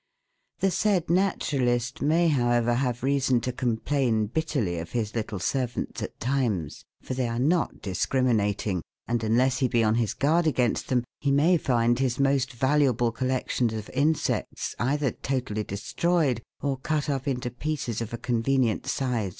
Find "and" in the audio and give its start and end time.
9.07-9.23